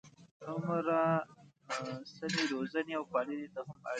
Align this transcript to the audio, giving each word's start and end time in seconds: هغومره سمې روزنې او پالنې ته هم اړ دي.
هغومره 0.47 1.01
سمې 2.15 2.43
روزنې 2.53 2.93
او 2.99 3.03
پالنې 3.11 3.47
ته 3.53 3.59
هم 3.67 3.77
اړ 3.83 3.83
دي. 3.83 3.89